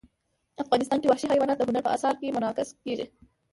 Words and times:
افغانستان 0.63 0.97
کې 0.99 1.09
وحشي 1.09 1.27
حیوانات 1.33 1.57
د 1.59 1.63
هنر 1.69 1.81
په 1.85 1.91
اثار 1.95 2.13
کې 2.19 2.33
منعکس 2.35 2.69
کېږي. 2.83 3.05